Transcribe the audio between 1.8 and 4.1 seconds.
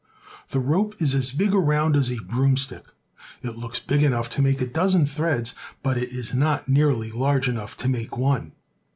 as a broomstick. It looks big